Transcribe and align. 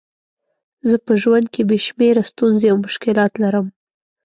زه 0.89 0.95
په 1.05 1.13
ژوند 1.21 1.45
کې 1.53 1.61
بې 1.69 1.77
شمېره 1.85 2.23
ستونزې 2.31 2.67
او 2.71 2.77
مشکلات 2.85 3.33
لرم. 3.43 3.67